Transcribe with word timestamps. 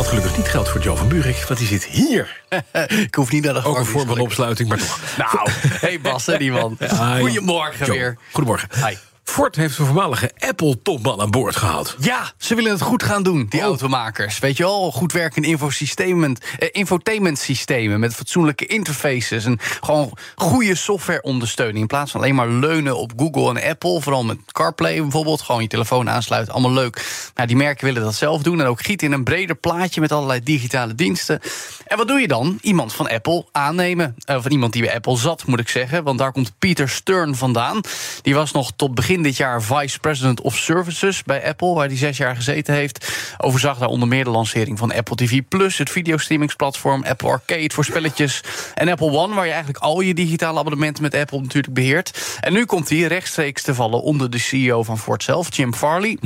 Wat 0.00 0.08
gelukkig 0.08 0.36
niet 0.36 0.48
geldt 0.48 0.68
voor 0.68 0.80
Joe 0.80 0.96
van 0.96 1.08
Buurik, 1.08 1.44
want 1.48 1.58
die 1.58 1.68
zit 1.68 1.84
hier. 1.84 2.42
Ik 3.06 3.14
hoef 3.14 3.32
niet 3.32 3.44
naar 3.44 3.54
de 3.54 3.64
Ook 3.64 3.78
een 3.78 3.84
vorm 3.84 4.06
van 4.06 4.18
opsluiting, 4.18 4.68
maar 4.68 4.78
toch. 4.78 5.00
Nou, 5.32 5.50
hey 5.80 6.00
Bas, 6.00 6.26
hè, 6.26 6.38
die 6.38 6.52
man. 6.52 6.76
Hi. 6.78 7.20
Goedemorgen 7.20 7.86
Joe, 7.86 7.96
weer. 7.96 8.18
Goedemorgen. 8.32 8.68
Hi. 8.86 8.94
Ford 9.30 9.56
heeft 9.56 9.78
een 9.78 9.84
voormalige 9.86 10.30
Apple-topman 10.38 11.20
aan 11.20 11.30
boord 11.30 11.56
gehaald. 11.56 11.96
Ja, 12.00 12.32
ze 12.38 12.54
willen 12.54 12.70
het 12.70 12.80
goed 12.80 13.02
gaan 13.02 13.22
doen, 13.22 13.46
die 13.48 13.60
Oh. 13.60 13.66
automakers. 13.66 14.38
Weet 14.38 14.56
je 14.56 14.62
wel, 14.62 14.92
goed 14.92 15.12
werkende 15.12 15.48
infosystemen, 15.48 16.36
eh, 16.58 16.68
infotainmentsystemen... 16.72 18.00
met 18.00 18.14
fatsoenlijke 18.14 18.66
interfaces 18.66 19.44
en 19.44 19.58
gewoon 19.80 20.12
goede 20.34 20.74
softwareondersteuning... 20.74 21.78
in 21.78 21.86
plaats 21.86 22.10
van 22.10 22.20
alleen 22.20 22.34
maar 22.34 22.48
leunen 22.48 22.96
op 22.96 23.12
Google 23.16 23.60
en 23.60 23.70
Apple. 23.70 24.00
Vooral 24.00 24.24
met 24.24 24.38
CarPlay 24.52 25.00
bijvoorbeeld, 25.00 25.40
gewoon 25.40 25.62
je 25.62 25.68
telefoon 25.68 26.10
aansluiten, 26.10 26.52
allemaal 26.52 26.72
leuk. 26.72 27.30
Nou, 27.34 27.48
die 27.48 27.56
merken 27.56 27.84
willen 27.84 28.02
dat 28.02 28.14
zelf 28.14 28.42
doen 28.42 28.60
en 28.60 28.66
ook 28.66 28.82
gieten 28.82 29.06
in 29.06 29.12
een 29.12 29.24
breder 29.24 29.56
plaatje... 29.56 30.00
met 30.00 30.12
allerlei 30.12 30.40
digitale 30.42 30.94
diensten. 30.94 31.40
En 31.86 31.96
wat 31.96 32.08
doe 32.08 32.20
je 32.20 32.28
dan? 32.28 32.58
Iemand 32.60 32.92
van 32.92 33.08
Apple 33.08 33.46
aannemen. 33.52 34.14
Eh, 34.24 34.36
Of 34.36 34.46
iemand 34.48 34.72
die 34.72 34.82
bij 34.82 34.94
Apple 34.94 35.16
zat, 35.16 35.46
moet 35.46 35.60
ik 35.60 35.68
zeggen. 35.68 36.04
Want 36.04 36.18
daar 36.18 36.32
komt 36.32 36.52
Peter 36.58 36.88
Stern 36.88 37.36
vandaan. 37.36 37.80
Die 38.22 38.34
was 38.34 38.52
nog 38.52 38.72
tot 38.76 38.94
begin 38.94 39.19
dit 39.22 39.36
jaar 39.36 39.62
Vice 39.62 39.98
President 39.98 40.40
of 40.40 40.56
Services 40.56 41.22
bij 41.22 41.48
Apple, 41.48 41.74
waar 41.74 41.86
hij 41.86 41.96
zes 41.96 42.16
jaar 42.16 42.36
gezeten 42.36 42.74
heeft. 42.74 43.08
Overzag 43.38 43.78
daar 43.78 43.88
onder 43.88 44.08
meer 44.08 44.24
de 44.24 44.30
lancering 44.30 44.78
van 44.78 44.92
Apple 44.92 45.16
TV 45.16 45.40
Plus, 45.48 45.78
het 45.78 45.90
videostreamingsplatform, 45.90 47.04
Apple 47.04 47.28
Arcade 47.28 47.70
voor 47.74 47.84
spelletjes. 47.84 48.40
En 48.74 48.88
Apple 48.88 49.10
One, 49.10 49.34
waar 49.34 49.44
je 49.44 49.52
eigenlijk 49.52 49.84
al 49.84 50.00
je 50.00 50.14
digitale 50.14 50.58
abonnementen 50.58 51.02
met 51.02 51.14
Apple 51.14 51.40
natuurlijk 51.40 51.74
beheert. 51.74 52.38
En 52.40 52.52
nu 52.52 52.64
komt 52.64 52.88
hij 52.88 52.98
rechtstreeks 52.98 53.62
te 53.62 53.74
vallen 53.74 54.02
onder 54.02 54.30
de 54.30 54.38
CEO 54.38 54.82
van 54.82 54.98
Ford 54.98 55.22
zelf, 55.22 55.56
Jim 55.56 55.74
Farley. 55.74 56.18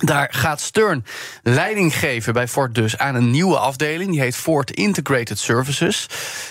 Daar 0.00 0.28
gaat 0.30 0.60
Stern 0.60 1.04
leiding 1.42 1.96
geven 1.96 2.32
bij 2.32 2.48
Ford 2.48 2.74
dus 2.74 2.98
aan 2.98 3.14
een 3.14 3.30
nieuwe 3.30 3.58
afdeling. 3.58 4.10
Die 4.10 4.20
heet 4.20 4.36
Ford 4.36 4.70
Integrated 4.70 5.38
Services. 5.38 6.06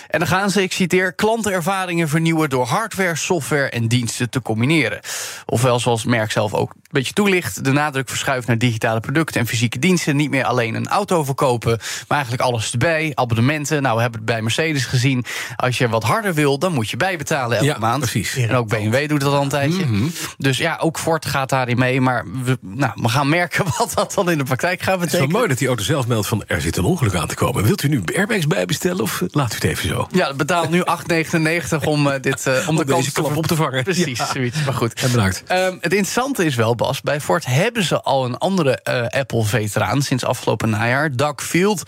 En 0.08 0.18
dan 0.18 0.28
gaan 0.28 0.50
ze, 0.50 0.62
ik 0.62 0.72
citeer, 0.72 1.12
klantenervaringen 1.12 2.08
vernieuwen... 2.08 2.50
door 2.50 2.66
hardware, 2.66 3.16
software 3.16 3.70
en 3.70 3.88
diensten 3.88 4.30
te 4.30 4.42
combineren. 4.42 5.00
Ofwel, 5.46 5.80
zoals 5.80 6.04
merk 6.04 6.32
zelf 6.32 6.54
ook 6.54 6.72
beetje 6.90 7.12
toelicht... 7.12 7.64
de 7.64 7.72
nadruk 7.72 8.08
verschuift 8.08 8.46
naar 8.46 8.58
digitale 8.58 9.00
producten 9.00 9.40
en 9.40 9.46
fysieke 9.46 9.78
diensten. 9.78 10.16
Niet 10.16 10.30
meer 10.30 10.44
alleen 10.44 10.74
een 10.74 10.88
auto 10.88 11.24
verkopen, 11.24 11.78
maar 12.08 12.18
eigenlijk 12.18 12.42
alles 12.42 12.72
erbij. 12.72 13.12
Abonnementen, 13.14 13.82
nou, 13.82 13.94
we 13.96 14.00
hebben 14.02 14.20
het 14.20 14.28
bij 14.28 14.42
Mercedes 14.42 14.84
gezien. 14.84 15.24
Als 15.56 15.78
je 15.78 15.88
wat 15.88 16.02
harder 16.02 16.34
wil, 16.34 16.58
dan 16.58 16.72
moet 16.72 16.90
je 16.90 16.96
bijbetalen 16.96 17.56
elke 17.56 17.68
Ja, 17.70 17.78
maand. 17.78 18.00
precies. 18.00 18.36
En 18.36 18.54
ook 18.54 18.68
BMW 18.68 19.08
doet 19.08 19.20
dat 19.20 19.32
al 19.32 19.42
een 19.42 19.48
tijdje. 19.48 19.84
Dus 20.38 20.58
ja, 20.58 20.76
ook 20.80 20.98
Ford 20.98 21.26
gaat 21.26 21.48
daarin 21.48 21.78
mee. 21.78 22.00
Maar 22.00 22.24
we, 22.44 22.58
nou, 22.60 22.92
we 22.94 23.08
gaan 23.08 23.28
merken 23.28 23.64
wat 23.78 23.92
dat 23.94 24.12
dan 24.14 24.30
in 24.30 24.38
de 24.38 24.44
praktijk 24.44 24.82
gaat 24.82 25.00
Het 25.00 25.06
is 25.06 25.18
wel 25.18 25.20
betekenen. 25.20 25.36
mooi 25.36 25.48
dat 25.48 25.58
die 25.58 25.68
auto 25.68 25.82
zelf 25.84 26.06
meldt 26.06 26.26
van 26.26 26.42
er 26.46 26.60
zit 26.60 26.76
een 26.76 26.84
ongeluk 26.84 27.14
aan 27.14 27.26
te 27.28 27.34
komen. 27.34 27.64
Wilt 27.64 27.82
u 27.82 27.88
nu 27.88 28.02
airbags 28.16 28.46
bijbestellen 28.46 29.02
of 29.02 29.22
laat 29.30 29.52
u 29.52 29.54
het 29.54 29.64
even 29.64 29.88
zo? 29.88 30.06
Ja, 30.12 30.34
betaal 30.34 30.68
nu 30.68 30.82
8,99 31.12 31.84
om, 31.84 32.06
eh, 32.06 32.20
dit, 32.20 32.46
eh, 32.46 32.68
om 32.68 32.76
de 32.76 32.84
kans 32.84 33.12
klap 33.12 33.36
op 33.36 33.46
te 33.46 33.56
vangen. 33.56 33.82
Precies, 33.90 34.18
Ja. 34.18 34.26
zoiets. 34.32 34.64
Maar 34.64 34.74
goed. 34.74 34.92
En 34.94 35.10
bedankt. 35.10 35.42
Ehm, 35.46 35.72
het 35.80 35.82
interessante 35.92 36.44
is 36.44 36.54
wel, 36.54 36.74
Bas, 36.80 37.00
bij 37.00 37.20
Ford 37.20 37.46
hebben 37.46 37.82
ze 37.82 38.02
al 38.02 38.24
een 38.24 38.38
andere 38.38 38.76
eh, 38.82 39.20
Apple-veteraan 39.20 40.02
sinds 40.02 40.24
afgelopen 40.24 40.70
najaar, 40.70 41.16
Doug 41.16 41.42
Field. 41.42 41.82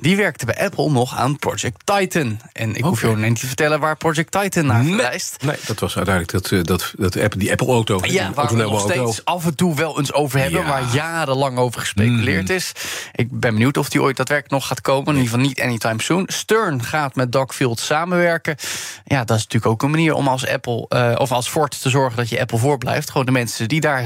Die 0.00 0.16
werkte 0.16 0.46
bij 0.46 0.58
Apple 0.64 0.90
nog 0.90 1.16
aan 1.16 1.38
Project 1.38 1.80
Titan. 1.84 2.40
En 2.52 2.74
ik 2.74 2.84
hoef 2.84 3.00
je 3.00 3.06
ook 3.06 3.16
niet 3.16 3.40
te 3.40 3.46
vertellen 3.46 3.80
waar 3.80 3.96
Project 3.96 4.32
Titan 4.32 4.66
naar 4.66 4.84
verwijst. 4.84 5.36
Nee, 5.44 5.56
dat 5.66 5.78
was 5.78 5.96
uiteindelijk 5.96 6.42
dat, 6.42 6.52
eh, 6.52 6.64
dat, 6.64 6.92
dat 6.96 7.16
Apple, 7.16 7.38
die 7.38 7.50
Apple-auto. 7.50 7.98
Ja, 8.02 8.32
waar 8.32 8.48
we 8.48 8.56
nog 8.56 8.70
auto. 8.70 8.88
steeds 8.88 9.24
af 9.24 9.44
en 9.44 9.54
toe 9.54 9.74
wel 9.74 9.98
eens 9.98 10.12
over 10.12 10.38
hebben... 10.38 10.60
Ja. 10.60 10.66
Mhm. 10.66 10.74
waar 10.74 10.94
jarenlang 10.94 11.58
over 11.58 11.80
gespeculeerd 11.80 12.50
is. 12.50 12.72
Ik 13.12 13.30
ben 13.30 13.52
benieuwd 13.52 13.76
of 13.76 13.88
die 13.88 14.02
ooit 14.02 14.16
daadwerkelijk 14.16 14.54
nog 14.54 14.66
gaat 14.66 14.80
komen. 14.80 15.06
In 15.08 15.20
ieder 15.20 15.30
geval 15.30 15.46
niet 15.46 15.60
anytime 15.60 16.02
soon. 16.02 16.24
Stern 16.26 16.82
gaat 16.84 17.14
met 17.14 17.32
Doug 17.32 17.54
Field 17.54 17.80
samenwerken. 17.80 18.56
Ja, 19.04 19.24
dat 19.24 19.36
is 19.36 19.42
natuurlijk 19.42 19.72
ook 19.72 19.82
een 19.82 19.90
manier 19.90 20.14
om 20.14 20.28
als 20.28 20.46
Apple... 20.46 20.86
eh, 20.88 21.14
of 21.18 21.32
als 21.32 21.48
Ford 21.48 21.80
te 21.82 21.90
zorgen 21.90 22.16
dat 22.16 22.28
je 22.28 22.40
Apple 22.40 22.58
voorblijft. 22.58 23.10
Gewoon 23.10 23.26
de 23.26 23.32
mensen 23.32 23.68
die 23.68 23.80
daar 23.80 24.02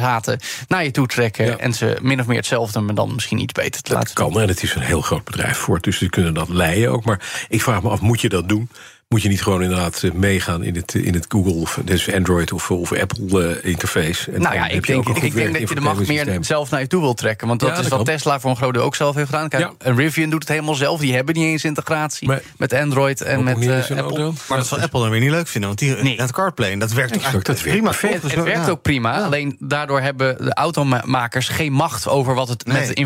naar 0.68 0.84
je 0.84 0.90
toe 0.90 1.06
trekken... 1.06 1.44
Ja. 1.44 1.56
en 1.56 1.72
ze 1.74 1.98
min 2.02 2.20
of 2.20 2.26
meer 2.26 2.36
hetzelfde, 2.36 2.80
maar 2.80 2.94
dan 2.94 3.14
misschien 3.14 3.38
iets 3.38 3.52
beter 3.52 3.82
te 3.82 3.92
laten 3.92 4.14
kan. 4.14 4.40
En 4.40 4.48
het 4.48 4.62
is 4.62 4.74
een 4.74 4.82
heel 4.82 5.00
groot 5.00 5.24
bedrijf 5.24 5.56
voor, 5.56 5.80
dus 5.80 5.98
ze 5.98 6.08
kunnen 6.08 6.34
dat 6.34 6.48
leiden 6.48 6.90
ook. 6.90 7.04
Maar 7.04 7.46
ik 7.48 7.62
vraag 7.62 7.82
me 7.82 7.88
af, 7.88 8.00
moet 8.00 8.20
je 8.20 8.28
dat 8.28 8.48
doen? 8.48 8.68
Moet 9.12 9.22
je 9.22 9.28
niet 9.28 9.42
gewoon 9.42 9.62
inderdaad 9.62 10.02
eh, 10.02 10.10
meegaan 10.12 10.62
in 10.64 10.74
het, 10.76 10.94
in 10.94 11.14
het 11.14 11.24
Google, 11.28 11.52
of 11.52 11.78
dus 11.84 12.12
Android 12.12 12.52
of, 12.52 12.70
of 12.70 12.92
Apple 12.92 13.58
eh, 13.60 13.70
interface? 13.70 14.30
En 14.30 14.40
Nou 14.40 14.54
ja, 14.54 14.68
ik 14.68 14.76
ook 14.76 14.86
denk, 14.86 15.08
ik 15.08 15.34
denk 15.34 15.58
dat 15.58 15.68
je 15.68 15.74
de 15.74 15.80
macht 15.80 16.06
meer 16.08 16.36
zelf 16.40 16.70
naar 16.70 16.80
je 16.80 16.86
toe 16.86 17.00
wil 17.00 17.14
trekken. 17.14 17.48
Want 17.48 17.60
dat 17.60 17.68
Ja, 17.68 17.74
is 17.76 17.80
dat 17.82 17.90
wat 17.98 18.06
kan. 18.06 18.14
Tesla 18.16 18.40
voor 18.40 18.50
een 18.50 18.56
groot 18.56 18.74
deel 18.74 18.82
ook 18.82 18.94
zelf 18.96 19.14
heeft 19.14 19.28
gedaan. 19.30 19.48
Kijk, 19.48 19.62
Ja. 19.62 19.72
en 19.78 19.96
Rivian 19.96 20.30
doet 20.30 20.40
het 20.40 20.48
helemaal 20.48 20.74
zelf. 20.74 21.00
Die 21.00 21.14
hebben 21.14 21.34
niet 21.34 21.44
eens 21.44 21.64
integratie 21.64 22.30
met 22.56 22.72
Android 22.72 23.20
en 23.20 23.38
Ook 23.38 23.44
met 23.44 23.56
eh, 23.66 23.76
Apple. 23.78 23.94
auto. 23.96 24.34
Maar 24.48 24.58
dat 24.58 24.66
zal 24.66 24.78
Apple 24.78 25.00
dan 25.00 25.10
weer 25.10 25.20
niet 25.20 25.30
leuk 25.30 25.48
vinden, 25.48 25.68
want 25.68 25.80
die, 25.80 25.96
Nee. 25.96 26.16
dat 26.16 26.32
CarPlay, 26.32 26.70
dat 26.78 26.92
werkt 26.92 27.12
Exact, 27.14 27.32
eigenlijk 27.32 27.46
dat 27.46 27.56
werkt 27.56 27.78
prima. 27.78 27.90
Het 28.22 28.34
mij. 28.34 28.44
werkt 28.44 28.66
Ja. 28.66 28.70
ook 28.72 28.82
prima, 28.82 29.22
alleen 29.24 29.56
daardoor 29.58 30.00
hebben 30.00 30.36
de 30.44 30.54
automakers 30.54 31.48
geen 31.48 31.72
macht 31.72 32.08
over 32.08 32.34
wat 32.34 32.48
het 32.48 32.66
Nee. 32.66 32.76
met 32.78 32.88
het 32.88 32.98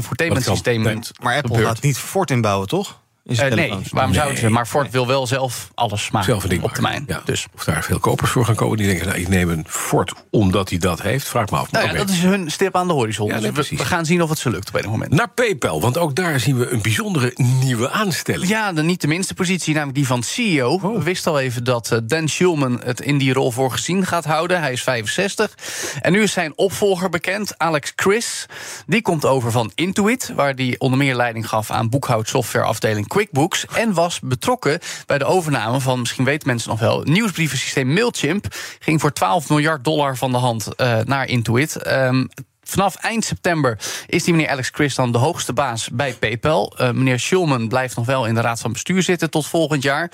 kan. 0.44 0.94
moet- 0.94 1.12
Maar 1.22 1.34
Apple 1.36 1.50
gebeurt. 1.54 1.68
gaat 1.74 1.82
niet 1.82 1.98
Ford 1.98 2.30
inbouwen, 2.30 2.68
toch? 2.68 3.04
In 3.26 3.34
zijn 3.36 3.50
Eh, 3.50 3.56
nee, 3.56 3.68
waarom 3.90 4.10
Nee. 4.10 4.20
zouden 4.20 4.38
ze? 4.40 4.50
Maar 4.50 4.66
Ford 4.66 4.90
wil 4.90 5.06
wel 5.06 5.26
zelf 5.26 5.70
alles 5.74 6.10
maken 6.10 6.40
Zelf 6.40 6.62
op 6.62 6.72
termijn. 6.72 7.04
Ja. 7.06 7.20
Dus. 7.24 7.46
Of 7.54 7.64
daar 7.64 7.84
veel 7.84 7.98
kopers 7.98 8.30
voor 8.30 8.44
gaan 8.44 8.54
komen 8.54 8.76
die 8.76 8.86
denken, 8.86 9.06
nou, 9.06 9.18
ik 9.18 9.28
neem 9.28 9.50
een 9.50 9.64
Ford 9.68 10.12
omdat 10.30 10.68
hij 10.68 10.78
dat 10.78 11.02
heeft. 11.02 11.28
Vraag 11.28 11.50
me 11.50 11.56
af. 11.56 11.70
Nou 11.70 11.86
ja, 11.86 11.92
dat 11.92 12.08
is 12.08 12.22
hun 12.22 12.50
stip 12.50 12.76
aan 12.76 12.86
de 12.86 12.92
horizon. 12.92 13.28
Ja, 13.28 13.40
Dus 13.40 13.70
we, 13.70 13.84
gaan 13.84 14.04
zien 14.04 14.22
of 14.22 14.28
het 14.28 14.38
ze 14.38 14.50
lukt 14.50 14.68
op 14.68 14.84
een 14.84 14.90
moment. 14.90 15.12
Naar 15.12 15.28
PayPal, 15.28 15.80
want 15.80 15.98
ook 15.98 16.14
daar 16.14 16.40
zien 16.40 16.58
we 16.58 16.70
een 16.70 16.82
bijzondere 16.82 17.32
nieuwe 17.36 17.90
aanstelling. 17.90 18.48
Ja, 18.48 18.72
de 18.72 18.82
niet 18.82 19.00
de 19.00 19.06
minste 19.06 19.34
positie, 19.34 19.72
namelijk 19.74 19.96
die 19.96 20.06
van 20.06 20.22
CEO. 20.22 20.70
Oh. 20.72 20.96
We 20.96 21.02
wisten 21.02 21.32
al 21.32 21.40
even 21.40 21.64
dat 21.64 21.90
eh, 21.92 21.98
Dan 22.04 22.28
Schulman 22.28 22.80
het 22.84 23.00
in 23.00 23.18
die 23.18 23.32
rol 23.32 23.50
voor 23.50 23.70
gezien 23.70 24.06
gaat 24.06 24.24
houden. 24.24 24.60
Hij 24.60 24.72
is 24.72 24.82
65. 24.82 25.54
En 26.00 26.12
nu 26.12 26.22
is 26.22 26.32
zijn 26.32 26.52
opvolger 26.56 27.08
bekend, 27.08 27.58
Alex 27.58 27.92
Chris. 27.96 28.46
Die 28.86 29.02
komt 29.02 29.24
over 29.24 29.50
van 29.50 29.72
Intuit, 29.74 30.32
waar 30.34 30.52
hij 30.54 30.74
onder 30.78 30.98
meer 30.98 31.14
leiding 31.14 31.48
gaf 31.48 31.70
aan 31.70 31.88
boekhoudsoftwareafdeling 31.88 33.06
QuickBooks. 33.16 33.66
En 33.66 33.92
was 33.92 34.20
betrokken 34.20 34.78
bij 35.06 35.18
de 35.18 35.24
overname 35.24 35.80
van, 35.80 35.98
misschien 35.98 36.24
weten 36.24 36.48
mensen 36.48 36.70
nog 36.70 36.80
wel, 36.80 37.02
nieuwsbrievensysteem 37.02 37.92
Mailchimp. 37.92 38.46
Ging 38.78 39.00
voor 39.00 39.12
12 39.12 39.48
miljard 39.48 39.84
dollar 39.84 40.16
van 40.16 40.32
de 40.32 40.38
hand 40.38 40.74
eh, 40.74 40.98
naar 41.04 41.28
Intuit. 41.28 41.76
Ehm, 41.76 42.24
Vanaf 42.68 42.96
eind 42.96 43.24
september 43.24 43.78
is 44.06 44.24
die 44.24 44.34
meneer 44.34 44.50
Alex 44.50 44.70
Chris 44.72 44.94
dan 44.94 45.12
de 45.12 45.18
hoogste 45.18 45.52
baas 45.52 45.88
bij 45.92 46.12
PayPal. 46.12 46.74
Eh, 46.76 46.90
meneer 46.90 47.20
Schulman 47.20 47.68
blijft 47.68 47.96
nog 47.96 48.06
wel 48.06 48.26
in 48.26 48.34
de 48.34 48.40
raad 48.40 48.60
van 48.60 48.72
bestuur 48.72 49.02
zitten 49.02 49.30
tot 49.30 49.46
volgend 49.46 49.82
jaar. 49.82 50.10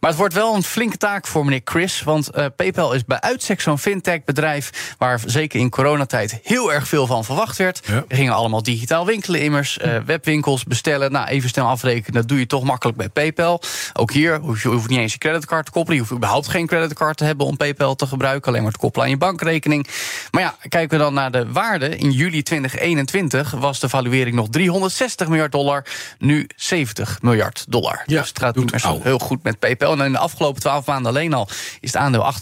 Maar 0.00 0.10
het 0.10 0.18
wordt 0.18 0.34
wel 0.34 0.54
een 0.54 0.62
flinke 0.62 0.96
taak 0.96 1.26
voor 1.26 1.44
meneer 1.44 1.60
Chris. 1.64 2.02
Want 2.02 2.30
eh, 2.30 2.46
PayPal 2.56 2.92
is 2.92 3.04
bij 3.04 3.20
uitstek 3.20 3.60
zo'n 3.60 3.78
fintech-bedrijf... 3.78 4.94
waar 4.98 5.20
zeker 5.26 5.60
in 5.60 5.70
coronatijd 5.70 6.40
heel 6.42 6.72
erg 6.72 6.88
veel 6.88 7.06
van 7.06 7.24
verwacht 7.24 7.56
werd. 7.56 7.80
Ja. 7.86 8.04
Er 8.08 8.16
gingen 8.16 8.34
allemaal 8.34 8.62
digitaal 8.62 9.06
winkelen 9.06 9.40
immers, 9.40 9.78
eh, 9.78 9.96
webwinkels 10.06 10.64
bestellen. 10.64 11.12
Nou, 11.12 11.28
even 11.28 11.48
snel 11.48 11.66
afrekenen, 11.66 12.12
dat 12.12 12.28
doe 12.28 12.38
je 12.38 12.46
toch 12.46 12.64
makkelijk 12.64 12.98
bij 12.98 13.08
PayPal. 13.08 13.60
Ook 13.92 14.12
hier 14.12 14.38
hoef 14.40 14.62
je, 14.62 14.68
hoeft 14.68 14.88
niet 14.88 14.98
eens 14.98 15.12
je 15.12 15.18
creditcard 15.18 15.64
te 15.64 15.70
koppelen. 15.70 15.96
Je 15.96 16.02
hoeft 16.02 16.16
überhaupt 16.16 16.48
geen 16.48 16.66
creditcard 16.66 17.16
te 17.16 17.24
hebben 17.24 17.46
om 17.46 17.56
PayPal 17.56 17.94
te 17.94 18.06
gebruiken. 18.06 18.48
Alleen 18.48 18.62
maar 18.62 18.72
te 18.72 18.78
koppelen 18.78 19.06
aan 19.06 19.12
je 19.12 19.18
bankrekening. 19.18 19.86
Maar 20.30 20.42
ja, 20.42 20.56
kijken 20.68 20.98
we 20.98 21.04
dan 21.04 21.14
naar 21.14 21.30
de 21.30 21.52
waarde. 21.52 21.87
In 21.96 22.10
juli 22.10 22.42
2021 22.42 23.50
was 23.50 23.80
de 23.80 23.88
valuering 23.88 24.36
nog 24.36 24.48
360 24.48 25.28
miljard 25.28 25.52
dollar. 25.52 25.84
Nu 26.18 26.46
70 26.56 27.22
miljard 27.22 27.64
dollar. 27.68 28.02
Ja, 28.06 28.20
dus 28.20 28.28
het 28.28 28.38
gaat 28.38 28.54
doet 28.54 28.62
niet 28.62 28.72
meer 28.72 28.80
zo 28.80 28.88
au. 28.88 29.00
heel 29.02 29.18
goed 29.18 29.42
met 29.42 29.58
PayPal. 29.58 29.92
En 29.92 30.04
in 30.04 30.12
de 30.12 30.18
afgelopen 30.18 30.60
12 30.60 30.86
maanden 30.86 31.12
alleen 31.12 31.34
al 31.34 31.48
is 31.80 31.92
het 31.92 31.96
aandeel 31.96 32.32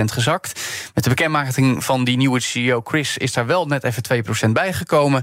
38% 0.00 0.04
gezakt. 0.04 0.60
Met 0.94 1.04
de 1.04 1.10
bekendmaking 1.10 1.84
van 1.84 2.04
die 2.04 2.16
nieuwe 2.16 2.40
CEO 2.40 2.80
Chris 2.84 3.16
is 3.16 3.32
daar 3.32 3.46
wel 3.46 3.66
net 3.66 3.84
even 3.84 4.02
2% 4.48 4.50
bijgekomen. 4.50 5.22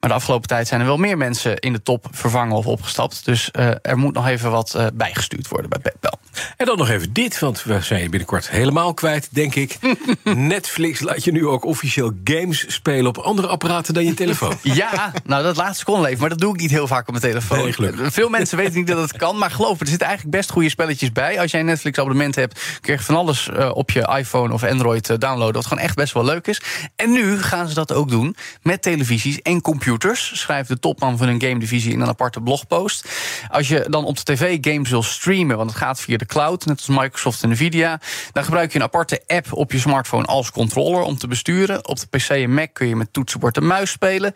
Maar 0.00 0.10
de 0.10 0.16
afgelopen 0.16 0.48
tijd 0.48 0.68
zijn 0.68 0.80
er 0.80 0.86
wel 0.86 0.96
meer 0.96 1.16
mensen 1.16 1.58
in 1.58 1.72
de 1.72 1.82
top 1.82 2.06
vervangen 2.10 2.56
of 2.56 2.66
opgestapt. 2.66 3.24
Dus 3.24 3.50
eh, 3.50 3.70
er 3.82 3.98
moet 3.98 4.14
nog 4.14 4.26
even 4.26 4.50
wat 4.50 4.74
eh, 4.74 4.86
bijgestuurd 4.94 5.48
worden 5.48 5.70
bij 5.70 5.78
PayPal. 5.78 6.18
En 6.56 6.66
dan 6.66 6.76
nog 6.76 6.88
even 6.88 7.12
dit, 7.12 7.38
want 7.38 7.62
we 7.62 7.80
zijn 7.80 8.02
je 8.02 8.08
binnenkort 8.08 8.50
helemaal 8.50 8.94
kwijt, 8.94 9.28
denk 9.30 9.54
ik. 9.54 9.78
Netflix 10.24 11.00
laat 11.00 11.24
je 11.24 11.32
nu 11.32 11.46
ook 11.46 11.64
officieel 11.64 12.12
games 12.24 12.64
spelen 12.68 13.06
op 13.06 13.18
andere 13.18 13.46
apparaten 13.46 13.94
dan 13.94 14.04
je 14.04 14.14
telefoon. 14.14 14.54
Ja, 14.76 15.12
nou 15.24 15.42
dat 15.42 15.56
laatste 15.56 15.84
kon 15.84 16.00
leven, 16.00 16.20
maar 16.20 16.28
dat 16.28 16.38
doe 16.38 16.54
ik 16.54 16.60
niet 16.60 16.70
heel 16.70 16.86
vaak 16.86 17.08
op 17.08 17.20
mijn 17.20 17.32
telefoon. 17.32 17.58
Nee, 17.58 17.72
gelukkig. 17.72 18.12
Veel 18.12 18.28
mensen 18.28 18.56
weten 18.56 18.74
niet 18.74 18.86
dat 18.86 18.98
het 18.98 19.16
kan, 19.16 19.38
maar 19.38 19.50
geloof 19.50 19.72
me, 19.72 19.80
er 19.80 19.86
zitten 19.86 20.06
eigenlijk 20.06 20.36
best 20.36 20.50
goede 20.50 20.68
spelletjes 20.68 21.12
bij. 21.12 21.40
Als 21.40 21.50
jij 21.50 21.60
een 21.60 21.66
Netflix-abonnement 21.66 22.34
hebt, 22.34 22.60
kun 22.80 22.92
je 22.94 23.00
van 23.00 23.16
alles 23.16 23.48
eh, 23.48 23.70
op 23.74 23.90
je 23.90 24.14
iPhone 24.18 24.52
of 24.52 24.64
Android 24.64 25.10
eh, 25.10 25.18
downloaden, 25.18 25.54
wat 25.54 25.66
gewoon 25.66 25.82
echt 25.82 25.94
best 25.94 26.12
wel 26.12 26.24
leuk 26.24 26.46
is. 26.46 26.60
En 26.96 27.10
nu 27.12 27.42
gaan 27.42 27.68
ze 27.68 27.74
dat 27.74 27.92
ook 27.92 28.08
doen 28.08 28.36
met 28.62 28.82
televisies 28.82 29.42
en 29.42 29.60
computers, 29.60 30.30
schrijft 30.34 30.68
de 30.68 30.78
topman 30.78 31.18
van 31.18 31.26
hun 31.26 31.40
game-divisie 31.40 31.92
in 31.92 32.00
een 32.00 32.08
aparte 32.08 32.40
blogpost. 32.40 33.08
Als 33.50 33.68
je 33.68 33.86
dan 33.88 34.04
op 34.04 34.16
de 34.16 34.34
tv 34.34 34.58
games 34.60 34.90
wil 34.90 35.02
streamen, 35.02 35.56
want 35.56 35.70
het 35.70 35.78
gaat 35.78 36.00
via 36.00 36.16
de 36.16 36.25
cloud, 36.26 36.66
net 36.66 36.76
als 36.76 36.98
Microsoft 36.98 37.42
en 37.42 37.48
Nvidia, 37.48 38.00
dan 38.32 38.44
gebruik 38.44 38.72
je 38.72 38.78
een 38.78 38.84
aparte 38.84 39.22
app 39.26 39.52
op 39.52 39.72
je 39.72 39.78
smartphone 39.78 40.24
als 40.26 40.50
controller 40.50 41.02
om 41.02 41.18
te 41.18 41.26
besturen. 41.28 41.88
Op 41.88 41.98
de 42.00 42.06
PC 42.06 42.28
en 42.28 42.54
Mac 42.54 42.68
kun 42.72 42.86
je 42.88 42.96
met 42.96 43.12
toetsenbord 43.12 43.56
en 43.56 43.66
muis 43.66 43.90
spelen. 43.90 44.32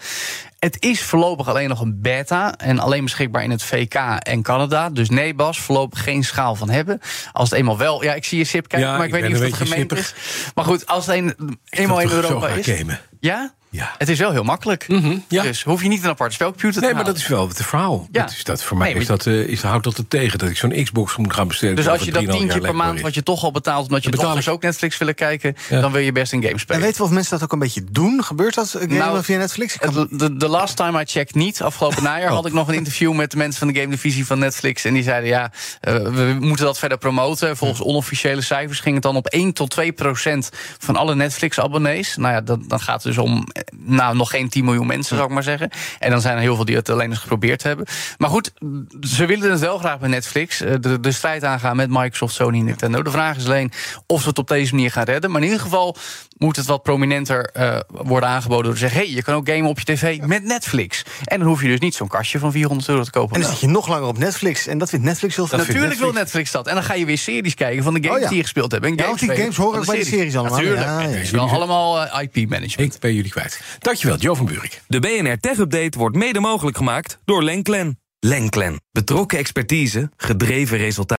Het 0.58 0.76
is 0.82 1.02
voorlopig 1.02 1.48
alleen 1.48 1.68
nog 1.68 1.80
een 1.80 2.00
beta 2.00 2.56
en 2.56 2.78
alleen 2.78 3.04
beschikbaar 3.04 3.42
in 3.42 3.50
het 3.50 3.62
VK 3.62 3.94
en 4.18 4.42
Canada. 4.42 4.90
Dus 4.90 5.08
nee, 5.08 5.34
Bas, 5.34 5.60
voorlopig 5.60 6.02
geen 6.02 6.24
schaal 6.24 6.54
van 6.54 6.70
hebben. 6.70 7.00
Als 7.32 7.50
het 7.50 7.58
eenmaal 7.58 7.78
wel, 7.78 8.02
ja, 8.02 8.14
ik 8.14 8.24
zie 8.24 8.38
je 8.38 8.44
sip 8.44 8.68
kijken, 8.68 8.88
Ja, 8.88 8.96
maar 8.96 9.06
ik, 9.06 9.14
ik 9.14 9.20
weet 9.20 9.30
niet 9.30 9.40
of 9.40 9.58
het 9.58 9.68
gemeend 9.68 9.92
is. 9.92 10.14
Maar 10.54 10.64
goed, 10.64 10.86
als 10.86 11.06
het 11.06 11.16
een, 11.16 11.58
eenmaal 11.70 12.00
in 12.00 12.10
Europa 12.10 12.48
is. 12.48 12.66
gamen. 12.66 13.00
Ja? 13.20 13.54
Ja. 13.72 13.94
Het 13.98 14.08
is 14.08 14.18
wel 14.18 14.30
heel 14.32 14.42
makkelijk. 14.42 14.86
ja. 15.28 15.42
Dus 15.42 15.62
hoef 15.62 15.82
je 15.82 15.88
niet 15.88 16.02
een 16.02 16.08
aparte 16.08 16.34
spelcomputer 16.34 16.80
te 16.80 16.86
Nee, 16.86 16.94
maar 16.94 17.04
dat 17.04 17.16
is 17.16 17.26
wel 17.26 17.48
het 17.48 17.62
verhaal. 17.64 18.08
Ja. 18.12 18.20
Dat 18.22 18.30
is 18.30 18.44
dat, 18.44 18.62
voor 18.64 18.76
mij 18.76 18.92
Nee, 18.92 19.00
is 19.00 19.06
dat, 19.06 19.26
eh, 19.26 19.34
is, 19.48 19.62
houdt 19.62 19.84
dat 19.84 19.96
het 19.96 20.10
tegen 20.10 20.38
dat 20.38 20.48
ik 20.48 20.56
zo'n 20.56 20.82
Xbox 20.84 21.16
moet 21.16 21.34
gaan 21.34 21.48
bestellen. 21.48 21.76
Dus 21.76 21.88
als 21.88 22.02
je 22.02 22.10
dat 22.12 22.22
3,5 22.22 22.30
tientje 22.38 22.60
per 22.60 22.74
maand, 22.76 23.00
wat 23.00 23.14
je 23.14 23.22
toch 23.22 23.44
al 23.44 23.50
betaalt... 23.50 23.86
omdat 23.86 24.02
je 24.02 24.10
dochters 24.10 24.46
ik. 24.46 24.52
ook 24.52 24.62
Netflix 24.62 24.98
willen 24.98 25.14
kijken... 25.14 25.56
Ja. 25.68 25.80
dan 25.80 25.92
wil 25.92 26.00
je 26.00 26.12
best 26.12 26.32
een 26.32 26.40
game 26.40 26.52
En 26.52 26.58
spelen. 26.60 26.82
weten 26.82 26.96
we 26.96 27.02
of 27.04 27.10
mensen 27.10 27.32
dat 27.32 27.42
ook 27.42 27.52
een 27.52 27.58
beetje 27.58 27.84
doen? 27.90 28.24
Gebeurt 28.24 28.54
dat? 28.54 28.68
Gamen 28.70 28.96
Nou, 28.96 29.24
via 29.24 29.38
Netflix? 29.38 29.76
Kan- 29.78 30.08
De, 30.10 30.48
last 30.48 30.76
time 30.76 31.00
I 31.00 31.04
checked 31.04 31.34
niet. 31.34 31.62
Afgelopen 31.62 32.02
najaar 32.10 32.30
had 32.30 32.46
ik 32.46 32.52
nog 32.52 32.68
een 32.68 32.74
interview 32.74 33.12
met 33.14 33.30
de 33.30 33.36
mensen 33.36 33.58
van 33.58 33.68
de 33.72 33.80
game 33.80 33.90
divisie 33.90 34.26
van 34.26 34.38
Netflix. 34.38 34.84
En 34.84 34.94
die 34.94 35.02
zeiden 35.02 35.28
ja, 35.28 35.50
eh, 35.80 35.94
we 35.94 36.36
moeten 36.40 36.64
dat 36.64 36.78
verder 36.78 36.98
promoten. 36.98 37.56
Volgens 37.56 37.82
onofficiële 37.82 38.40
cijfers 38.42 38.80
ging 38.80 38.94
het 38.94 39.02
dan 39.02 39.16
op 39.16 39.26
1 39.26 39.52
tot 39.52 39.70
2 39.70 39.92
procent 39.92 40.50
van 40.78 40.96
alle 40.96 41.14
Netflix-abonnees. 41.14 42.16
Nou 42.16 42.34
ja, 42.34 42.40
dan, 42.40 42.64
dan 42.66 42.80
gaat 42.80 43.02
het 43.02 43.14
dus 43.14 43.18
om 43.24 43.44
eh, 43.52 43.59
nou, 43.76 44.16
nog 44.16 44.30
geen 44.30 44.48
10 44.48 44.64
miljoen 44.64 44.86
mensen, 44.86 45.16
zou 45.16 45.28
ik 45.28 45.34
maar 45.34 45.42
zeggen. 45.42 45.70
En 45.98 46.10
dan 46.10 46.20
zijn 46.20 46.34
er 46.36 46.40
heel 46.42 46.54
veel 46.56 46.64
die 46.64 46.76
het 46.76 46.88
alleen 46.88 47.10
eens 47.10 47.18
geprobeerd 47.18 47.62
hebben. 47.62 47.86
Maar 48.18 48.30
goed, 48.30 48.52
ze 49.00 49.26
willen 49.26 49.50
het 49.50 49.60
wel 49.60 49.78
graag 49.78 49.98
bij 49.98 50.08
Netflix. 50.08 50.60
eh, 50.60 50.74
De, 50.80 51.00
de 51.00 51.12
strijd 51.12 51.44
aangaan 51.44 51.76
met 51.76 51.90
Microsoft, 51.90 52.34
Sony 52.34 52.58
en 52.58 52.64
Nintendo. 52.64 53.02
De 53.02 53.10
vraag 53.10 53.36
is 53.36 53.44
alleen 53.44 53.72
of 54.06 54.22
ze 54.22 54.28
het 54.28 54.38
op 54.38 54.48
deze 54.48 54.74
manier 54.74 54.90
gaan 54.90 55.04
redden. 55.04 55.30
Maar 55.30 55.40
in 55.40 55.46
ieder 55.46 55.62
geval 55.62 55.96
moet 56.40 56.56
het 56.56 56.66
wat 56.66 56.82
prominenter 56.82 57.50
eh, 57.52 57.80
worden 57.88 58.28
aangeboden 58.28 58.64
door 58.64 58.72
te 58.72 58.78
zeggen: 58.78 59.00
hey, 59.00 59.10
je 59.10 59.22
kan 59.22 59.34
ook 59.34 59.48
gamen 59.48 59.68
op 59.68 59.78
je 59.78 59.84
tv 59.84 60.20
met 60.20 60.44
Netflix. 60.44 61.02
En 61.24 61.38
dan 61.38 61.48
hoef 61.48 61.62
je 61.62 61.68
dus 61.68 61.78
niet 61.78 61.94
zo'n 61.94 62.08
kastje 62.08 62.38
van 62.38 62.52
400 62.52 62.88
euro 62.88 63.02
te 63.02 63.10
kopen. 63.10 63.34
en 63.36 63.40
dan 63.42 63.50
zit 63.50 63.60
je 63.60 63.66
nog 63.66 63.88
langer 63.88 64.08
op 64.08 64.18
Netflix. 64.18 64.66
En 64.66 64.78
dat 64.78 64.88
vindt 64.88 65.04
Netflix 65.04 65.36
heel 65.36 65.46
veel. 65.46 65.58
Natuurlijk 65.58 65.98
wil 65.98 66.12
Netflix 66.12 66.50
dat. 66.50 66.66
En 66.66 66.74
dan 66.74 66.82
ga 66.82 66.94
je 66.94 67.04
weer 67.04 67.18
series 67.18 67.54
kijken 67.54 67.82
van 67.82 67.94
de 67.94 68.00
games 68.00 68.16
Oh 68.16 68.22
ja. 68.22 68.28
die 68.28 68.36
je 68.36 68.42
gespeeld 68.42 68.72
hebt. 68.72 68.84
En 68.84 68.96
Ja, 68.96 69.06
die 69.06 69.16
spelen 69.16 69.36
games 69.36 69.56
horen 69.56 69.78
ook 69.78 69.86
bij 69.86 69.98
de 69.98 70.04
series 70.04 70.36
allemaal. 70.36 70.56
Natuurlijk. 70.58 70.82
Ja, 70.86 71.00
ja, 71.00 71.06
Het 71.06 71.14
ja. 71.14 71.20
is 71.20 71.30
wel 71.30 71.48
allemaal 71.50 72.02
eh, 72.06 72.22
IP-management. 72.22 72.94
Ik 72.94 73.00
ben 73.00 73.14
jullie 73.14 73.30
kwijt. 73.30 73.60
Dankjewel, 73.78 74.16
Jo 74.18 74.34
van 74.34 74.46
Buurik. 74.46 74.82
De 74.86 75.00
BNR 75.00 75.38
Tech 75.38 75.58
Update 75.58 75.98
wordt 75.98 76.16
mede 76.16 76.40
mogelijk 76.40 76.76
gemaakt 76.76 77.18
door 77.24 77.42
Lenklen. 77.42 77.98
Lenklen. 78.20 78.80
Betrokken 78.92 79.38
expertise, 79.38 80.10
gedreven 80.16 80.78
resultaten. 80.78 81.19